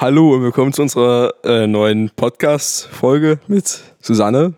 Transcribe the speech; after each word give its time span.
Hallo 0.00 0.34
und 0.34 0.42
willkommen 0.42 0.72
zu 0.72 0.80
unserer 0.80 1.34
äh, 1.44 1.66
neuen 1.66 2.08
Podcast-Folge 2.08 3.38
mit 3.48 3.82
Susanne. 4.00 4.54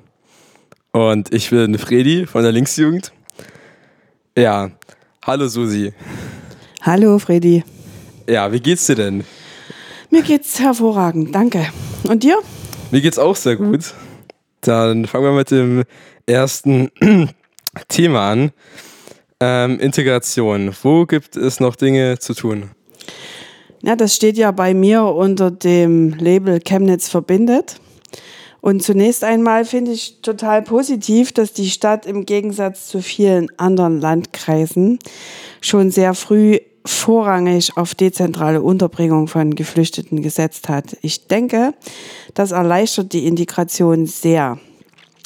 Und 0.93 1.35
ich 1.35 1.51
bin 1.51 1.77
Fredi 1.79 2.27
von 2.27 2.45
der 2.45 2.53
Linksjugend. 2.53 3.11
Ja, 4.39 4.71
hallo 5.27 5.49
Susi. 5.49 5.95
Hallo 6.83 7.19
Fredi. 7.19 7.65
Ja, 8.29 8.53
wie 8.53 8.61
geht's 8.61 8.87
dir 8.87 8.95
denn? 8.95 9.25
Mir 10.11 10.23
geht's 10.23 10.61
hervorragend, 10.61 11.35
danke. 11.35 11.67
Und 12.05 12.23
dir? 12.23 12.39
Mir 12.93 13.01
geht's 13.01 13.19
auch 13.19 13.35
sehr 13.35 13.57
gut. 13.57 13.95
Dann 14.61 15.07
fangen 15.07 15.25
wir 15.25 15.33
mit 15.33 15.51
dem 15.51 15.83
ersten 16.25 16.93
Thema 17.89 18.31
an. 18.31 18.53
Ähm, 19.41 19.81
Integration. 19.81 20.73
Wo 20.85 21.05
gibt 21.05 21.37
es 21.37 21.59
noch 21.59 21.75
Dinge 21.75 22.21
zu 22.21 22.33
tun? 22.33 22.71
Ja, 23.83 23.97
das 23.97 24.15
steht 24.15 24.37
ja 24.37 24.53
bei 24.53 24.75
mir 24.75 25.05
unter 25.05 25.51
dem 25.51 26.15
Label 26.15 26.61
Chemnitz 26.61 27.09
verbindet. 27.09 27.81
Und 28.61 28.81
zunächst 28.81 29.25
einmal 29.25 29.65
finde 29.65 29.91
ich 29.91 30.21
total 30.23 30.63
positiv, 30.63 31.33
dass 31.33 31.53
die 31.53 31.69
Stadt 31.69 32.07
im 32.07 32.25
Gegensatz 32.25 32.87
zu 32.87 33.03
vielen 33.03 33.49
anderen 33.59 34.01
Landkreisen 34.01 35.01
schon 35.61 35.91
sehr 35.91 36.15
früh 36.15 36.61
vorrangig 36.85 37.77
auf 37.77 37.97
dezentrale 37.97 38.63
Unterbringung 38.63 39.27
von 39.27 39.57
Geflüchteten 39.57 40.23
gesetzt 40.23 40.69
hat. 40.69 40.97
Ich 41.03 41.27
denke, 41.27 41.75
das 42.35 42.53
erleichtert 42.53 43.13
die 43.13 43.27
Integration 43.27 44.07
sehr. 44.07 44.59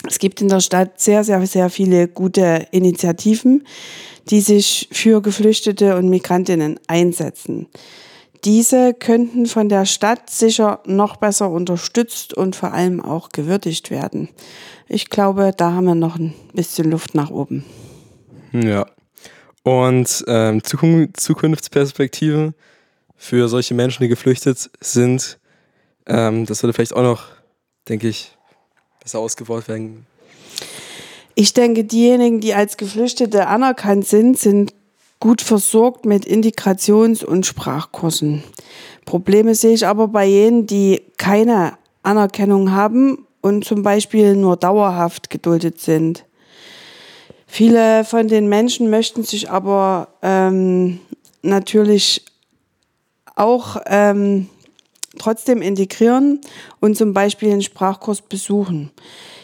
Es 0.09 0.19
gibt 0.19 0.41
in 0.41 0.48
der 0.48 0.61
Stadt 0.61 0.98
sehr, 0.98 1.23
sehr, 1.23 1.47
sehr 1.47 1.69
viele 1.69 2.09
gute 2.09 2.66
Initiativen, 2.70 3.66
die 4.30 4.41
sich 4.41 4.88
für 4.92 5.20
Geflüchtete 5.20 5.97
und 5.97 6.09
Migrantinnen 6.09 6.80
einsetzen. 6.86 7.66
Diese 8.46 8.95
könnten 8.95 9.46
von 9.46 9.68
der 9.68 9.86
Stadt 9.86 10.30
sicher 10.30 10.78
noch 10.86 11.16
besser 11.16 11.50
unterstützt 11.50 12.32
und 12.32 12.55
vor 12.55 12.72
allem 12.72 13.05
auch 13.05 13.30
gewürdigt 13.30 13.91
werden. 13.91 14.28
Ich 14.86 15.11
glaube, 15.11 15.50
da 15.56 15.72
haben 15.72 15.86
wir 15.86 15.97
noch 15.97 16.16
ein 16.16 16.33
bisschen 16.53 16.88
Luft 16.92 17.16
nach 17.16 17.30
oben. 17.30 17.64
Ja. 18.53 18.86
Und 19.64 20.25
ähm, 20.28 20.62
Zukunftsperspektiven 20.62 22.55
für 23.16 23.48
solche 23.48 23.75
Menschen, 23.75 24.05
die 24.05 24.08
geflüchtet 24.08 24.70
sind, 24.78 25.41
ähm, 26.06 26.47
das 26.47 26.62
würde 26.62 26.72
vielleicht 26.72 26.94
auch 26.94 27.03
noch, 27.03 27.25
denke 27.88 28.06
ich, 28.06 28.38
besser 29.03 29.19
ausgebaut 29.19 29.66
werden. 29.66 30.06
Ich 31.34 31.53
denke, 31.53 31.83
diejenigen, 31.83 32.41
die 32.41 32.55
als 32.55 32.77
Geflüchtete 32.77 33.48
anerkannt 33.48 34.06
sind, 34.06 34.38
sind 34.38 34.72
gut 35.20 35.42
versorgt 35.42 36.05
mit 36.05 36.27
Integrations- 36.27 37.25
und 37.25 37.47
Sprachkursen. 37.47 38.42
Probleme 39.05 39.55
sehe 39.55 39.75
ich 39.75 39.86
aber 39.86 40.09
bei 40.09 40.27
jenen, 40.27 40.67
die 40.67 41.03
keine 41.17 41.78
Anerkennung 42.03 42.72
haben 42.72 43.27
und 43.41 43.64
zum 43.64 43.83
Beispiel 43.83 44.37
nur 44.37 44.56
dauerhaft 44.56 45.31
geduldet 45.31 45.81
sind. 45.81 46.25
Viele 47.47 48.05
von 48.05 48.28
den 48.28 48.48
Menschen 48.48 48.91
möchten 48.91 49.22
sich 49.22 49.50
aber 49.50 50.09
ähm, 50.22 50.98
natürlich 51.42 52.25
auch 53.37 53.77
ähm, 53.87 54.48
trotzdem 55.19 55.62
integrieren 55.62 56.41
und 56.81 56.97
zum 56.97 57.12
Beispiel 57.12 57.53
einen 57.53 57.62
Sprachkurs 57.62 58.22
besuchen. 58.22 58.91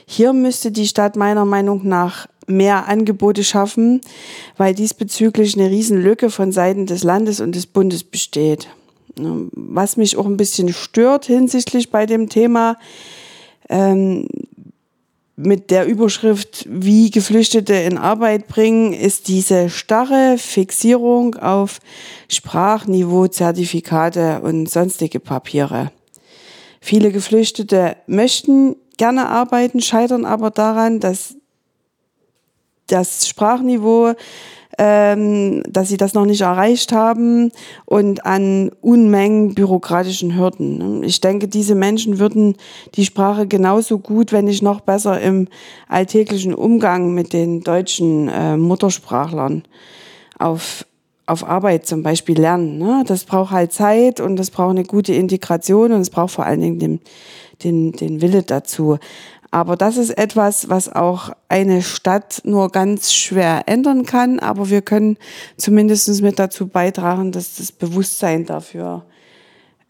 Hier 0.06 0.32
müsste 0.32 0.72
die 0.72 0.88
Stadt 0.88 1.16
meiner 1.16 1.44
Meinung 1.44 1.86
nach 1.86 2.26
mehr 2.56 2.88
Angebote 2.88 3.44
schaffen, 3.44 4.00
weil 4.56 4.74
diesbezüglich 4.74 5.56
eine 5.56 5.70
Riesenlücke 5.70 6.30
von 6.30 6.52
Seiten 6.52 6.86
des 6.86 7.02
Landes 7.02 7.40
und 7.40 7.54
des 7.54 7.66
Bundes 7.66 8.04
besteht. 8.04 8.68
Was 9.16 9.96
mich 9.96 10.16
auch 10.16 10.26
ein 10.26 10.36
bisschen 10.36 10.72
stört 10.72 11.26
hinsichtlich 11.26 11.90
bei 11.90 12.06
dem 12.06 12.28
Thema, 12.28 12.78
ähm, 13.68 14.26
mit 15.36 15.70
der 15.70 15.86
Überschrift 15.86 16.66
Wie 16.68 17.10
Geflüchtete 17.10 17.74
in 17.74 17.98
Arbeit 17.98 18.48
bringen, 18.48 18.92
ist 18.92 19.28
diese 19.28 19.70
starre 19.70 20.36
Fixierung 20.38 21.36
auf 21.36 21.80
Sprachniveau, 22.28 23.26
Zertifikate 23.28 24.40
und 24.42 24.68
sonstige 24.68 25.20
Papiere. 25.20 25.90
Viele 26.80 27.12
Geflüchtete 27.12 27.96
möchten 28.06 28.76
gerne 28.98 29.28
arbeiten, 29.28 29.80
scheitern 29.80 30.24
aber 30.24 30.50
daran, 30.50 31.00
dass 31.00 31.36
das 32.92 33.26
Sprachniveau, 33.26 34.14
ähm, 34.78 35.62
dass 35.68 35.88
sie 35.88 35.96
das 35.96 36.14
noch 36.14 36.24
nicht 36.24 36.40
erreicht 36.40 36.92
haben 36.92 37.50
und 37.84 38.24
an 38.24 38.70
Unmengen 38.80 39.54
bürokratischen 39.54 40.36
Hürden. 40.36 41.02
Ich 41.02 41.20
denke, 41.20 41.48
diese 41.48 41.74
Menschen 41.74 42.18
würden 42.18 42.56
die 42.94 43.04
Sprache 43.04 43.46
genauso 43.46 43.98
gut, 43.98 44.32
wenn 44.32 44.46
nicht 44.46 44.62
noch 44.62 44.80
besser 44.80 45.20
im 45.20 45.48
alltäglichen 45.88 46.54
Umgang 46.54 47.12
mit 47.12 47.32
den 47.32 47.62
deutschen 47.62 48.28
äh, 48.28 48.56
Muttersprachlern 48.56 49.64
auf 50.38 50.86
auf 51.24 51.48
Arbeit 51.48 51.86
zum 51.86 52.02
Beispiel 52.02 52.38
lernen. 52.38 52.78
Ne? 52.78 53.04
Das 53.06 53.24
braucht 53.24 53.52
halt 53.52 53.72
Zeit 53.72 54.20
und 54.20 54.36
das 54.36 54.50
braucht 54.50 54.70
eine 54.70 54.84
gute 54.84 55.14
Integration 55.14 55.92
und 55.92 56.00
es 56.00 56.10
braucht 56.10 56.32
vor 56.32 56.44
allen 56.44 56.60
Dingen 56.60 56.78
den, 56.80 57.00
den, 57.62 57.92
den 57.92 58.20
Wille 58.20 58.42
dazu. 58.42 58.98
Aber 59.52 59.76
das 59.76 59.98
ist 59.98 60.10
etwas, 60.10 60.70
was 60.70 60.88
auch 60.90 61.30
eine 61.50 61.82
Stadt 61.82 62.40
nur 62.44 62.70
ganz 62.70 63.12
schwer 63.12 63.64
ändern 63.66 64.06
kann. 64.06 64.40
Aber 64.40 64.70
wir 64.70 64.80
können 64.80 65.18
zumindest 65.58 66.22
mit 66.22 66.38
dazu 66.38 66.66
beitragen, 66.66 67.32
dass 67.32 67.56
das 67.56 67.70
Bewusstsein 67.70 68.46
dafür 68.46 69.04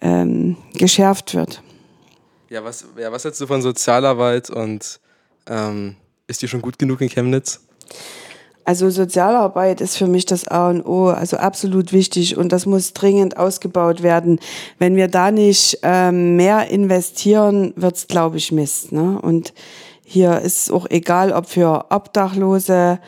ähm, 0.00 0.56
geschärft 0.74 1.34
wird. 1.34 1.62
Ja, 2.50 2.64
was, 2.64 2.84
ja, 2.98 3.12
was 3.12 3.24
hältst 3.24 3.40
du 3.40 3.46
von 3.46 3.62
Sozialarbeit 3.62 4.50
und 4.50 5.00
ähm, 5.46 5.94
ist 6.26 6.42
die 6.42 6.48
schon 6.48 6.60
gut 6.60 6.76
genug 6.76 7.00
in 7.00 7.08
Chemnitz? 7.08 7.60
Also 8.64 8.90
Sozialarbeit 8.90 9.80
ist 9.80 9.96
für 9.96 10.06
mich 10.06 10.24
das 10.24 10.46
A 10.46 10.70
und 10.70 10.86
O, 10.86 11.08
also 11.08 11.36
absolut 11.36 11.92
wichtig 11.92 12.36
und 12.36 12.52
das 12.52 12.64
muss 12.66 12.92
dringend 12.92 13.36
ausgebaut 13.36 14.02
werden. 14.02 14.38
Wenn 14.78 14.94
wir 14.94 15.08
da 15.08 15.30
nicht 15.30 15.78
ähm, 15.82 16.36
mehr 16.36 16.68
investieren, 16.68 17.72
wird's 17.76 18.06
glaube 18.06 18.36
ich 18.36 18.52
Mist. 18.52 18.92
Ne? 18.92 19.18
Und 19.20 19.52
hier 20.04 20.40
ist 20.40 20.70
auch 20.70 20.86
egal, 20.90 21.32
ob 21.32 21.46
für 21.46 21.86
Obdachlose, 21.90 23.00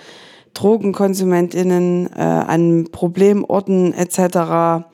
Drogenkonsumentinnen 0.54 2.10
äh, 2.16 2.20
an 2.20 2.88
Problemorten 2.90 3.92
etc. 3.92 4.86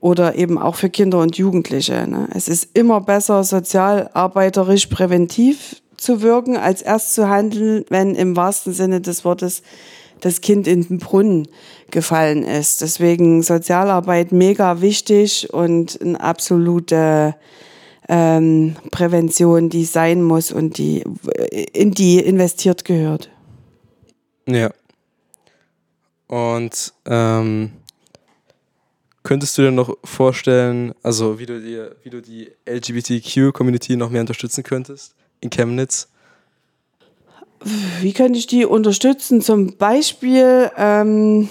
oder 0.00 0.36
eben 0.36 0.58
auch 0.58 0.74
für 0.74 0.90
Kinder 0.90 1.20
und 1.20 1.38
Jugendliche. 1.38 2.06
Ne? 2.08 2.28
Es 2.34 2.48
ist 2.48 2.76
immer 2.76 3.00
besser, 3.00 3.42
sozialarbeiterisch 3.42 4.86
präventiv 4.86 5.82
zu 5.98 6.22
wirken, 6.22 6.56
als 6.56 6.80
erst 6.80 7.14
zu 7.14 7.28
handeln, 7.28 7.84
wenn 7.90 8.14
im 8.14 8.36
wahrsten 8.36 8.72
Sinne 8.72 9.00
des 9.00 9.24
Wortes 9.24 9.62
das 10.20 10.40
Kind 10.40 10.66
in 10.66 10.86
den 10.86 10.98
Brunnen 10.98 11.48
gefallen 11.90 12.42
ist. 12.42 12.80
Deswegen 12.80 13.42
Sozialarbeit 13.42 14.32
mega 14.32 14.80
wichtig 14.80 15.52
und 15.52 16.00
eine 16.00 16.20
absolute 16.20 17.34
ähm, 18.08 18.76
Prävention, 18.90 19.68
die 19.68 19.84
sein 19.84 20.22
muss 20.22 20.50
und 20.50 20.78
die 20.78 21.04
in 21.72 21.92
die 21.92 22.18
investiert 22.20 22.84
gehört. 22.84 23.30
Ja. 24.46 24.70
Und 26.26 26.92
ähm, 27.06 27.72
könntest 29.22 29.56
du 29.58 29.62
dir 29.62 29.70
noch 29.70 29.96
vorstellen, 30.04 30.94
also 31.02 31.38
wie 31.38 31.46
du 31.46 31.60
dir, 31.60 31.96
wie 32.02 32.10
du 32.10 32.20
die 32.22 32.50
LGBTQ-Community 32.66 33.96
noch 33.96 34.10
mehr 34.10 34.22
unterstützen 34.22 34.62
könntest? 34.62 35.14
In 35.40 35.50
Chemnitz? 35.50 36.08
Wie 38.00 38.12
könnte 38.12 38.38
ich 38.38 38.46
die 38.46 38.64
unterstützen? 38.64 39.40
Zum 39.40 39.76
Beispiel 39.76 40.70
ähm, 40.76 41.48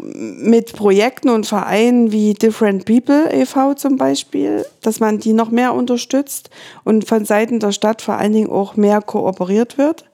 mit 0.00 0.72
Projekten 0.72 1.28
und 1.28 1.46
Vereinen 1.46 2.12
wie 2.12 2.32
Different 2.34 2.86
People 2.86 3.28
e.V. 3.32 3.74
zum 3.74 3.96
Beispiel, 3.96 4.64
dass 4.80 5.00
man 5.00 5.18
die 5.18 5.32
noch 5.32 5.50
mehr 5.50 5.74
unterstützt 5.74 6.50
und 6.84 7.06
von 7.06 7.24
Seiten 7.24 7.60
der 7.60 7.72
Stadt 7.72 8.00
vor 8.00 8.14
allen 8.14 8.32
Dingen 8.32 8.50
auch 8.50 8.76
mehr 8.76 9.02
kooperiert 9.02 9.76
wird. 9.76 10.06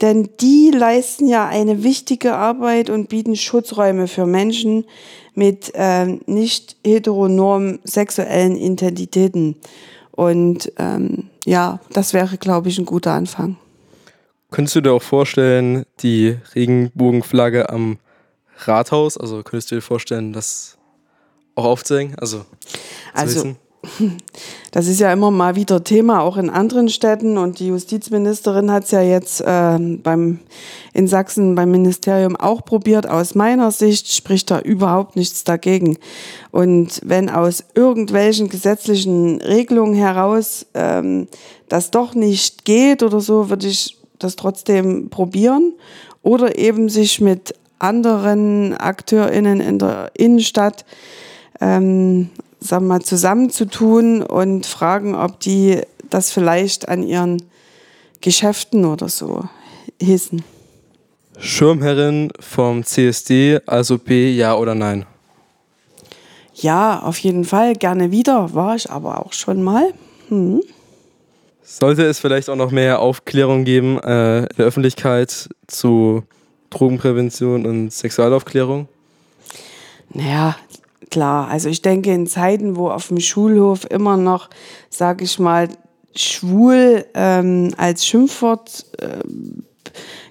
Denn 0.00 0.30
die 0.40 0.70
leisten 0.70 1.28
ja 1.28 1.46
eine 1.46 1.82
wichtige 1.82 2.34
Arbeit 2.34 2.88
und 2.88 3.08
bieten 3.08 3.36
Schutzräume 3.36 4.08
für 4.08 4.26
Menschen 4.26 4.86
mit 5.34 5.72
äh, 5.74 6.06
nicht 6.26 6.76
heteronormen 6.84 7.80
sexuellen 7.84 8.56
Identitäten. 8.56 9.56
Und 10.12 10.72
ähm, 10.78 11.30
ja, 11.46 11.80
das 11.92 12.12
wäre, 12.12 12.36
glaube 12.36 12.68
ich, 12.68 12.78
ein 12.78 12.86
guter 12.86 13.12
Anfang. 13.12 13.56
Könntest 14.50 14.76
du 14.76 14.80
dir 14.80 14.92
auch 14.92 15.02
vorstellen, 15.02 15.84
die 16.00 16.36
Regenbogenflagge 16.54 17.70
am 17.70 17.98
Rathaus, 18.58 19.16
also 19.16 19.42
könntest 19.42 19.70
du 19.70 19.76
dir 19.76 19.82
vorstellen, 19.82 20.32
das 20.32 20.76
auch 21.54 21.64
aufzuhängen? 21.64 22.16
Also, 22.18 22.44
also 23.14 23.56
Das 24.72 24.86
ist 24.86 25.00
ja 25.00 25.12
immer 25.12 25.30
mal 25.30 25.56
wieder 25.56 25.82
Thema, 25.82 26.20
auch 26.20 26.36
in 26.36 26.50
anderen 26.50 26.88
Städten. 26.88 27.38
Und 27.38 27.58
die 27.58 27.68
Justizministerin 27.68 28.70
hat 28.70 28.84
es 28.84 28.90
ja 28.90 29.00
jetzt 29.00 29.40
äh, 29.40 29.78
beim, 29.78 30.40
in 30.92 31.08
Sachsen 31.08 31.54
beim 31.54 31.70
Ministerium 31.70 32.36
auch 32.36 32.64
probiert. 32.64 33.08
Aus 33.08 33.34
meiner 33.34 33.70
Sicht 33.70 34.12
spricht 34.12 34.50
da 34.50 34.60
überhaupt 34.60 35.16
nichts 35.16 35.44
dagegen. 35.44 35.98
Und 36.50 37.00
wenn 37.04 37.30
aus 37.30 37.64
irgendwelchen 37.74 38.48
gesetzlichen 38.48 39.40
Regelungen 39.40 39.94
heraus 39.94 40.66
ähm, 40.74 41.26
das 41.68 41.90
doch 41.90 42.14
nicht 42.14 42.64
geht 42.64 43.02
oder 43.02 43.20
so, 43.20 43.50
würde 43.50 43.66
ich 43.66 43.98
das 44.18 44.36
trotzdem 44.36 45.08
probieren. 45.08 45.72
Oder 46.22 46.58
eben 46.58 46.90
sich 46.90 47.20
mit 47.20 47.54
anderen 47.78 48.74
AkteurInnen 48.74 49.60
in 49.60 49.78
der 49.78 50.10
Innenstadt 50.14 50.84
ähm, 51.60 52.28
sagen 52.60 52.86
wir 52.86 52.94
mal, 52.94 53.02
zusammenzutun 53.02 54.22
und 54.22 54.66
fragen, 54.66 55.14
ob 55.14 55.40
die 55.40 55.80
das 56.08 56.30
vielleicht 56.30 56.88
an 56.88 57.02
ihren 57.02 57.42
Geschäften 58.20 58.84
oder 58.84 59.08
so 59.08 59.44
hissen. 60.00 60.44
Schirmherrin 61.38 62.30
vom 62.38 62.84
CSD, 62.84 63.60
also 63.66 63.98
B, 63.98 64.30
ja 64.30 64.54
oder 64.56 64.74
nein? 64.74 65.06
Ja, 66.54 67.00
auf 67.00 67.18
jeden 67.18 67.44
Fall, 67.44 67.74
gerne 67.74 68.10
wieder, 68.10 68.52
war 68.54 68.76
ich 68.76 68.90
aber 68.90 69.24
auch 69.24 69.32
schon 69.32 69.62
mal. 69.62 69.94
Hm. 70.28 70.60
Sollte 71.62 72.04
es 72.04 72.18
vielleicht 72.18 72.50
auch 72.50 72.56
noch 72.56 72.72
mehr 72.72 72.98
Aufklärung 73.00 73.64
geben 73.64 73.98
äh, 74.00 74.40
in 74.40 74.56
der 74.58 74.66
Öffentlichkeit 74.66 75.48
zu 75.66 76.24
Drogenprävention 76.68 77.64
und 77.64 77.92
Sexualaufklärung? 77.92 78.88
Naja, 80.12 80.56
klar. 81.10 81.48
Also 81.48 81.68
ich 81.68 81.82
denke, 81.82 82.12
in 82.12 82.26
Zeiten, 82.26 82.76
wo 82.76 82.90
auf 82.90 83.08
dem 83.08 83.20
Schulhof 83.20 83.84
immer 83.90 84.16
noch, 84.16 84.48
sage 84.88 85.24
ich 85.24 85.38
mal, 85.38 85.68
schwul 86.14 87.04
ähm, 87.14 87.72
als 87.76 88.06
Schimpfwort 88.06 88.86
äh, 88.98 89.20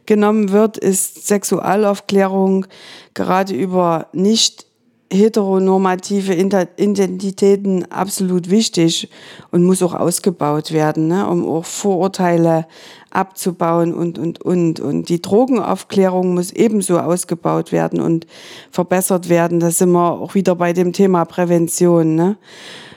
genommen 0.05 0.51
wird, 0.51 0.77
ist 0.77 1.27
Sexualaufklärung 1.27 2.65
gerade 3.13 3.53
über 3.53 4.07
nicht 4.13 4.65
heteronormative 5.11 6.33
Identitäten 6.33 7.91
absolut 7.91 8.49
wichtig 8.49 9.09
und 9.51 9.63
muss 9.63 9.81
auch 9.81 9.93
ausgebaut 9.93 10.71
werden, 10.71 11.07
ne, 11.07 11.27
um 11.27 11.47
auch 11.47 11.65
Vorurteile 11.65 12.67
abzubauen 13.09 13.93
und, 13.93 14.19
und, 14.19 14.41
und. 14.41 14.79
Und 14.79 15.09
die 15.09 15.21
Drogenaufklärung 15.21 16.35
muss 16.35 16.51
ebenso 16.51 16.99
ausgebaut 16.99 17.71
werden 17.71 18.01
und 18.01 18.27
verbessert 18.71 19.29
werden. 19.29 19.59
Da 19.59 19.71
sind 19.71 19.91
wir 19.91 20.11
auch 20.11 20.35
wieder 20.35 20.55
bei 20.55 20.73
dem 20.73 20.93
Thema 20.93 21.25
Prävention. 21.25 22.15
Ne? 22.15 22.37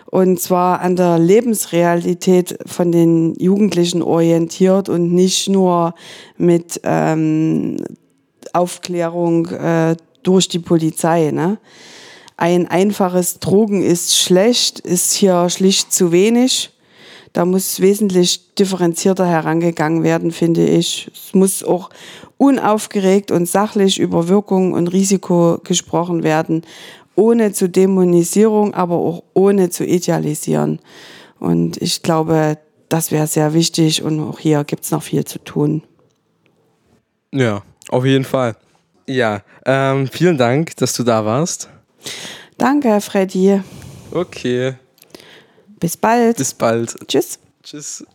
Und 0.07 0.39
zwar 0.39 0.81
an 0.81 0.97
der 0.97 1.19
Lebensrealität 1.19 2.59
von 2.67 2.93
den 2.93 3.35
Jugendlichen 3.37 4.03
orientiert 4.03 4.91
und 4.91 5.13
nicht 5.15 5.49
nur 5.49 5.95
mit 6.37 6.79
ähm, 6.85 7.79
Aufklärung 8.53 9.47
äh, 9.47 9.97
durch 10.23 10.49
die 10.49 10.59
Polizei. 10.59 11.31
Ne? 11.31 11.59
Ein 12.37 12.67
einfaches 12.69 13.39
Drogen 13.39 13.83
ist 13.83 14.19
schlecht, 14.19 14.81
ist 14.81 15.13
hier 15.13 15.49
schlicht 15.51 15.93
zu 15.93 16.13
wenig. 16.13 16.71
Da 17.33 17.45
muss 17.47 17.81
wesentlich 17.81 18.55
differenzierter 18.55 19.27
herangegangen 19.27 20.03
werden, 20.03 20.33
finde 20.33 20.67
ich. 20.67 21.11
Es 21.15 21.35
muss 21.35 21.65
auch 21.65 21.91
unaufgeregt 22.37 23.31
und 23.31 23.49
sachlich 23.49 23.99
über 23.99 24.29
Wirkung 24.29 24.73
und 24.73 24.89
Risiko 24.89 25.59
gesprochen 25.65 26.25
werden, 26.25 26.63
ohne 27.15 27.53
zu 27.53 27.69
Dämonisierung, 27.69 28.75
aber 28.75 28.97
auch 28.97 29.23
ohne 29.35 29.71
zu 29.71 29.87
idealisieren. 29.87 30.81
Und 31.39 31.81
ich 31.81 32.03
glaube, 32.03 32.59
das 32.89 33.11
wäre 33.11 33.27
sehr 33.27 33.55
wichtig 33.55 34.03
und 34.03 34.21
auch 34.21 34.39
hier 34.39 34.65
gibt 34.65 34.85
es 34.85 34.91
noch 34.91 35.03
viel 35.03 35.25
zu 35.25 35.39
tun. 35.39 35.83
Ja, 37.33 37.63
auf 37.89 38.05
jeden 38.05 38.25
Fall. 38.25 38.57
Ja, 39.13 39.43
ähm, 39.67 40.09
vielen 40.09 40.39
Dank, 40.39 40.75
dass 40.77 40.95
du 40.95 41.03
da 41.03 41.25
warst. 41.25 41.69
Danke, 42.57 43.01
Freddy. 43.01 43.61
Okay. 44.11 44.75
Bis 45.79 45.97
bald. 45.97 46.39
Bis 46.39 46.55
bald. 46.55 46.97
Tschüss. 47.09 47.39
Tschüss. 47.63 48.07